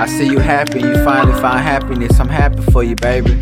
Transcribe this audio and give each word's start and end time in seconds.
I 0.00 0.06
see 0.06 0.24
you 0.24 0.38
happy, 0.38 0.80
you 0.80 0.94
finally 1.04 1.38
found 1.42 1.60
happiness. 1.60 2.18
I'm 2.18 2.30
happy 2.30 2.62
for 2.72 2.82
you, 2.82 2.96
baby. 2.96 3.38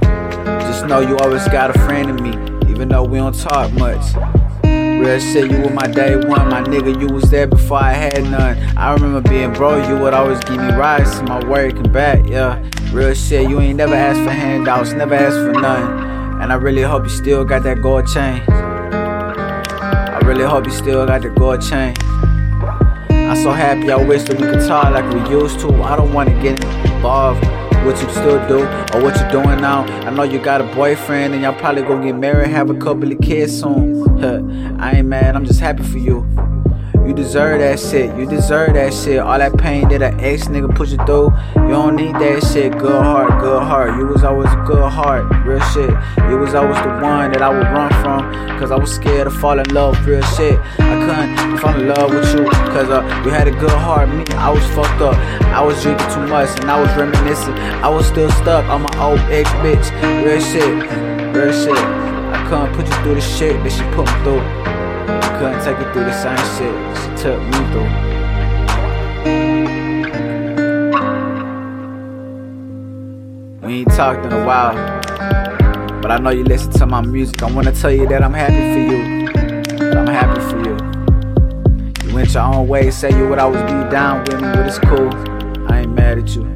Just 0.00 0.86
know 0.86 1.00
you 1.00 1.18
always 1.18 1.48
got 1.48 1.74
a 1.74 1.78
friend 1.80 2.10
in 2.10 2.22
me, 2.22 2.70
even 2.70 2.88
though 2.88 3.02
we 3.02 3.18
don't 3.18 3.36
talk 3.36 3.72
much. 3.72 4.14
Real 4.62 5.18
shit, 5.18 5.50
you 5.50 5.60
were 5.62 5.70
my 5.70 5.88
day 5.88 6.14
one, 6.14 6.48
my 6.48 6.62
nigga, 6.62 7.00
you 7.00 7.12
was 7.12 7.28
there 7.28 7.48
before 7.48 7.78
I 7.78 7.94
had 7.94 8.22
none. 8.22 8.56
I 8.76 8.94
remember 8.94 9.28
being 9.28 9.52
broke, 9.52 9.88
you 9.88 9.98
would 9.98 10.14
always 10.14 10.38
give 10.44 10.58
me 10.58 10.72
rides 10.74 11.18
to 11.18 11.24
my 11.24 11.44
work 11.44 11.74
and 11.74 11.92
back, 11.92 12.24
yeah. 12.28 12.64
Real 12.92 13.12
shit, 13.12 13.50
you 13.50 13.58
ain't 13.58 13.76
never 13.76 13.96
asked 13.96 14.20
for 14.20 14.30
handouts, 14.30 14.92
never 14.92 15.16
asked 15.16 15.38
for 15.38 15.60
none. 15.60 16.40
And 16.40 16.52
I 16.52 16.54
really 16.54 16.82
hope 16.82 17.02
you 17.02 17.10
still 17.10 17.44
got 17.44 17.64
that 17.64 17.82
gold 17.82 18.06
chain. 18.06 18.44
I 18.48 20.20
really 20.22 20.44
hope 20.44 20.66
you 20.66 20.72
still 20.72 21.04
got 21.04 21.22
the 21.22 21.30
gold 21.30 21.62
chain. 21.62 21.96
I'm 23.30 23.36
so 23.36 23.52
happy, 23.52 23.92
I 23.92 23.94
wish 23.94 24.24
that 24.24 24.40
we 24.40 24.48
could 24.48 24.66
talk 24.66 24.90
like 24.92 25.08
we 25.14 25.20
used 25.30 25.60
to. 25.60 25.72
I 25.84 25.94
don't 25.94 26.12
wanna 26.12 26.32
get 26.42 26.60
involved 26.84 27.44
what 27.86 27.96
you 28.02 28.10
still 28.10 28.44
do 28.48 28.64
or 28.92 29.04
what 29.04 29.14
you 29.20 29.30
doing 29.30 29.60
now. 29.60 29.84
I 30.04 30.10
know 30.10 30.24
you 30.24 30.40
got 30.40 30.60
a 30.60 30.64
boyfriend 30.74 31.34
and 31.34 31.42
y'all 31.44 31.54
probably 31.54 31.82
gonna 31.82 32.04
get 32.04 32.16
married, 32.16 32.50
have 32.50 32.70
a 32.70 32.74
couple 32.74 33.12
of 33.12 33.20
kids 33.20 33.60
soon. 33.60 34.80
I 34.80 34.96
ain't 34.96 35.06
mad, 35.06 35.36
I'm 35.36 35.44
just 35.44 35.60
happy 35.60 35.84
for 35.84 35.98
you. 35.98 36.22
You 37.10 37.16
deserve 37.16 37.58
that 37.58 37.80
shit. 37.80 38.16
You 38.16 38.24
deserve 38.24 38.74
that 38.74 38.94
shit. 38.94 39.18
All 39.18 39.36
that 39.36 39.58
pain 39.58 39.88
that 39.88 40.00
an 40.00 40.20
ex 40.20 40.46
nigga 40.46 40.72
put 40.72 40.90
you 40.90 40.96
through. 40.98 41.34
You 41.56 41.74
don't 41.74 41.96
need 41.96 42.14
that 42.14 42.38
shit. 42.52 42.70
Good 42.78 43.02
heart, 43.02 43.40
good 43.40 43.64
heart. 43.64 43.98
You 43.98 44.06
was 44.06 44.22
always 44.22 44.46
a 44.46 44.62
good 44.64 44.88
heart. 44.88 45.26
Real 45.44 45.58
shit. 45.74 45.90
You 46.30 46.38
was 46.38 46.54
always 46.54 46.78
the 46.78 47.02
one 47.02 47.32
that 47.32 47.42
I 47.42 47.48
would 47.48 47.66
run 47.66 47.90
from. 47.98 48.30
Cause 48.60 48.70
I 48.70 48.76
was 48.76 48.94
scared 48.94 49.24
to 49.24 49.30
fall 49.40 49.58
in 49.58 49.66
love. 49.74 49.98
Real 50.06 50.22
shit. 50.38 50.60
I 50.78 50.94
couldn't 51.02 51.58
fall 51.58 51.74
in 51.74 51.88
love 51.88 52.14
with 52.14 52.32
you. 52.32 52.48
Cause 52.70 52.88
uh, 52.88 53.02
you 53.24 53.32
had 53.32 53.48
a 53.48 53.58
good 53.58 53.74
heart. 53.74 54.08
Me, 54.08 54.24
I 54.38 54.48
was 54.48 54.62
fucked 54.70 55.02
up. 55.02 55.16
I 55.50 55.60
was 55.60 55.82
drinking 55.82 56.06
too 56.14 56.28
much 56.28 56.60
and 56.60 56.70
I 56.70 56.80
was 56.80 56.94
reminiscing. 56.96 57.54
I 57.82 57.88
was 57.88 58.06
still 58.06 58.30
stuck 58.38 58.64
on 58.66 58.82
my 58.82 58.94
old 59.02 59.18
ex 59.34 59.50
bitch. 59.66 59.90
Real 60.22 60.38
shit. 60.38 61.34
Real 61.34 61.50
shit. 61.50 61.74
I 61.74 62.46
couldn't 62.48 62.72
put 62.76 62.86
you 62.86 63.02
through 63.02 63.16
the 63.16 63.20
shit 63.20 63.58
that 63.64 63.72
she 63.72 63.82
put 63.98 64.06
me 64.06 64.22
through 64.22 64.70
couldn't 65.40 65.64
take 65.64 65.78
it 65.78 65.90
through 65.94 66.04
the 66.04 66.12
same 66.12 66.36
shit 66.58 66.74
she 66.98 67.22
took 67.22 67.40
me 67.40 67.60
through. 67.72 67.88
We 73.66 73.74
ain't 73.76 73.90
talked 73.92 74.26
in 74.26 74.32
a 74.34 74.44
while, 74.44 74.74
but 76.02 76.10
I 76.10 76.18
know 76.18 76.28
you 76.28 76.44
listen 76.44 76.72
to 76.72 76.84
my 76.84 77.00
music. 77.00 77.42
I 77.42 77.50
wanna 77.50 77.72
tell 77.72 77.90
you 77.90 78.06
that 78.08 78.22
I'm 78.22 78.34
happy 78.34 78.52
for 78.52 78.80
you. 78.92 79.00
I'm 79.96 80.06
happy 80.06 80.40
for 80.42 80.58
you. 80.58 80.76
You 82.06 82.14
went 82.14 82.34
your 82.34 82.42
own 82.42 82.68
way, 82.68 82.90
say 82.90 83.08
you 83.08 83.26
would 83.26 83.38
always 83.38 83.62
be 83.62 83.90
down 83.90 84.24
with 84.24 84.42
me, 84.42 84.42
but 84.42 84.66
it's 84.66 84.78
cool. 84.80 85.08
I 85.72 85.80
ain't 85.80 85.94
mad 85.94 86.18
at 86.18 86.36
you. 86.36 86.54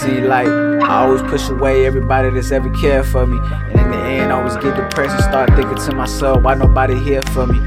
See, 0.00 0.20
like 0.20 0.48
I 0.48 1.04
always 1.04 1.22
push 1.22 1.48
away 1.48 1.86
everybody 1.86 2.30
that's 2.30 2.50
ever 2.50 2.74
cared 2.74 3.06
for 3.06 3.24
me. 3.24 3.38
The 3.92 3.98
end, 3.98 4.32
I 4.32 4.36
always 4.38 4.56
get 4.56 4.74
depressed 4.74 5.14
and 5.14 5.22
start 5.22 5.50
thinking 5.54 5.76
to 5.76 5.94
myself, 5.94 6.42
why 6.42 6.54
nobody 6.54 6.98
here 6.98 7.20
for 7.34 7.46
me? 7.46 7.58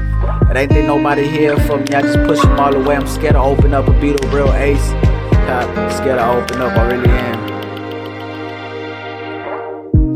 It 0.50 0.56
ain't 0.56 0.72
that 0.72 0.84
nobody 0.84 1.28
here 1.28 1.56
for 1.56 1.78
me, 1.78 1.86
I 1.94 2.02
just 2.02 2.18
push 2.26 2.40
them 2.40 2.58
all 2.58 2.74
away. 2.74 2.96
I'm 2.96 3.06
scared 3.06 3.34
to 3.34 3.40
open 3.40 3.72
up 3.72 3.86
and 3.86 4.00
be 4.00 4.10
the 4.12 4.26
real 4.34 4.52
ace. 4.54 4.90
I'm 5.48 5.90
scared 5.92 6.18
to 6.18 6.26
open 6.28 6.60
up, 6.60 6.76
I 6.76 6.82
really 6.90 7.08
am. 7.08 7.46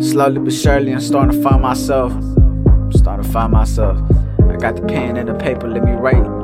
Slowly 0.03 0.41
but 0.41 0.53
surely, 0.53 0.93
I'm 0.93 1.01
starting 1.01 1.41
to 1.41 1.49
find 1.49 1.63
myself. 1.63 2.13
I'm 2.13 2.93
starting 2.93 3.25
to 3.25 3.31
find 3.31 3.53
myself. 3.53 3.97
I 4.49 4.57
got 4.57 4.75
the 4.75 4.83
pen 4.83 5.17
and 5.17 5.29
the 5.29 5.35
paper, 5.35 5.69
let 5.69 5.85
me 5.85 5.93
write 5.93 6.40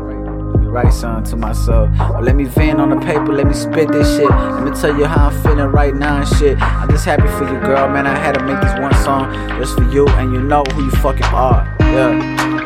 write 0.68 0.92
something 0.92 1.24
to 1.30 1.36
myself. 1.36 1.88
Or 2.00 2.22
let 2.22 2.36
me 2.36 2.44
vent 2.44 2.80
on 2.80 2.90
the 2.90 2.96
paper, 2.96 3.32
let 3.32 3.46
me 3.46 3.54
spit 3.54 3.90
this 3.92 4.16
shit. 4.16 4.28
Let 4.28 4.62
me 4.64 4.70
tell 4.72 4.96
you 4.96 5.06
how 5.06 5.28
I'm 5.28 5.42
feeling 5.42 5.66
right 5.66 5.94
now 5.94 6.18
and 6.18 6.28
shit. 6.28 6.60
I'm 6.60 6.90
just 6.90 7.04
happy 7.04 7.28
for 7.38 7.44
you, 7.44 7.58
girl. 7.60 7.88
Man, 7.88 8.06
I 8.06 8.16
had 8.16 8.34
to 8.34 8.44
make 8.44 8.60
this 8.60 8.78
one 8.78 8.94
song 9.02 9.32
just 9.58 9.74
for 9.76 9.84
you, 9.90 10.06
and 10.08 10.32
you 10.32 10.42
know 10.42 10.64
who 10.72 10.84
you 10.84 10.90
fucking 11.02 11.24
are. 11.26 11.66
Yeah, 11.80 12.12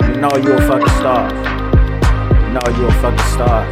you 0.09 0.21
know 0.21 0.31
you 0.37 0.53
a 0.53 0.61
fucking 0.67 0.89
star. 1.01 1.29
You 2.47 2.53
know 2.55 2.67
you 2.77 2.87
a 2.87 2.93
fucking 3.01 3.27
star. 3.35 3.67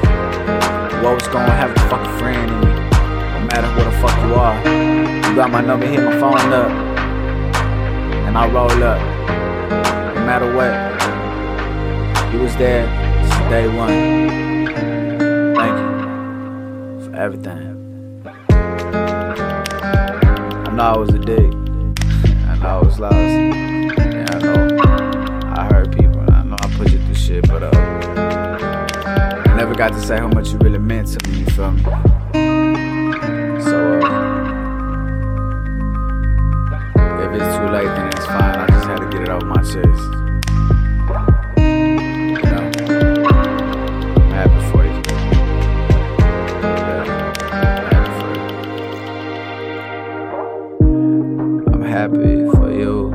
You 1.01 1.07
always 1.07 1.29
gonna 1.29 1.51
have 1.51 1.71
a 1.71 1.81
fucking 1.89 2.19
friend 2.19 2.51
in 2.51 2.61
me. 2.61 2.67
No 2.67 3.41
matter 3.51 3.69
who 3.69 3.85
the 3.85 3.93
fuck 4.03 4.17
you 4.27 4.35
are. 4.35 4.57
You 5.29 5.35
got 5.37 5.51
my 5.51 5.61
number, 5.61 5.87
hit 5.87 6.03
my 6.03 6.19
phone 6.21 6.53
up. 6.53 6.71
And 8.27 8.37
I 8.37 8.49
roll 8.49 8.71
up. 8.83 9.01
No 10.15 10.27
matter 10.27 10.55
what. 10.55 10.89
You 12.33 12.41
was 12.41 12.55
there 12.57 13.08
day 13.49 13.67
one. 13.67 13.89
Thank 15.57 15.79
you 15.79 17.05
for 17.05 17.17
everything. 17.17 18.23
I 20.67 20.71
know 20.75 20.83
I 20.83 20.97
was 20.99 21.09
a 21.15 21.19
dick. 21.19 21.55
I 22.47 22.59
know 22.59 22.69
I 22.69 22.83
was 22.85 22.99
lost. 23.01 23.15
Yeah, 23.15 24.27
I 24.29 24.39
know 24.41 24.79
I 25.57 25.69
hurt 25.73 25.97
people. 25.97 26.21
I 26.31 26.43
know 26.43 26.57
I 26.61 26.69
put 26.77 26.93
you 26.93 26.99
through 26.99 27.15
shit, 27.15 27.49
but 27.49 27.63
uh, 27.63 27.71
I 29.47 29.55
never 29.57 29.75
got 29.75 29.93
to 29.93 30.01
say 30.01 30.19
how 30.19 30.29
much 30.29 30.51
you 30.53 30.59
really 30.59 30.79
meant 30.79 31.09
to 31.19 31.31
me. 31.31 31.39
You 31.39 31.47
feel 31.47 31.71
me? 31.73 31.83
So 33.63 33.79
uh, 34.01 34.45
if 37.25 37.33
it's 37.33 37.57
too 37.57 37.69
late, 37.73 37.87
then 37.97 38.09
it's 38.09 38.27
fine. 38.27 38.57
I 38.57 38.67
just 38.69 38.87
had 38.87 38.99
to 38.99 39.09
get 39.11 39.23
it 39.23 39.31
off 39.31 39.43
my 39.45 39.63
chest. 39.63 40.28
Happy 51.99 52.49
for 52.55 52.71
you. 52.71 53.11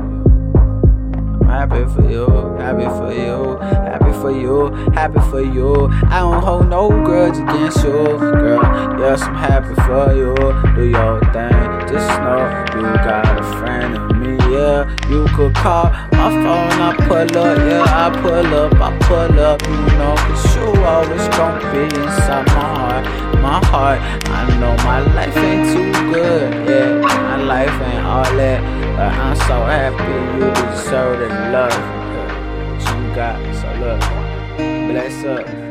I'm 1.40 1.48
happy 1.48 1.84
for 1.94 2.04
you, 2.10 2.26
happy 2.58 2.84
for 2.98 3.12
you, 3.14 3.56
happy 3.88 4.12
for 4.20 4.30
you, 4.30 4.66
happy 4.92 5.20
for 5.30 5.40
you. 5.40 5.88
I 6.10 6.18
don't 6.20 6.42
hold 6.42 6.68
no 6.68 6.90
grudge 6.90 7.38
against 7.38 7.78
you, 7.82 7.92
girl. 7.92 8.60
Yes, 9.00 9.22
I'm 9.22 9.36
happy 9.36 9.74
for 9.86 10.12
you. 10.12 10.34
Do 10.76 10.84
your 10.84 11.18
thing, 11.32 11.64
just 11.88 12.10
know 12.20 12.44
you 12.76 12.82
got 13.08 13.40
a 13.40 13.44
friend 13.58 13.96
in 13.96 14.20
me. 14.20 14.36
Yeah, 14.52 14.84
you 15.08 15.24
could 15.34 15.54
call 15.54 15.84
my 16.12 16.28
phone, 16.44 16.72
I 16.88 16.94
pull 17.08 17.38
up. 17.38 17.56
Yeah, 17.56 17.84
I 17.88 18.10
pull 18.20 18.54
up, 18.54 18.74
I 18.74 18.98
pull 18.98 19.40
up. 19.40 19.62
You 19.62 19.96
know, 19.96 20.14
cause 20.14 20.56
you 20.56 20.84
always 20.84 21.26
gon' 21.38 21.56
be 21.72 21.84
inside 21.84 22.46
my 22.48 22.68
heart, 22.76 23.04
my 23.40 23.66
heart. 23.66 23.98
I 24.28 24.60
know 24.60 24.76
my 24.84 25.00
life 25.14 25.36
ain't 25.38 25.72
too 25.72 26.12
good, 26.12 26.68
yeah. 26.68 27.00
My 27.00 27.36
life 27.36 27.73
all 28.14 28.36
that. 28.36 28.60
But 28.96 29.12
I'm 29.12 29.36
so 29.36 29.56
happy 29.66 30.04
you 30.38 30.46
deserve 30.70 31.18
the 31.18 31.28
love 31.50 31.70
that 31.70 32.82
you 32.88 33.14
got. 33.14 33.38
So 33.60 33.68
look, 33.82 34.00
bless 34.88 35.24
up. 35.24 35.63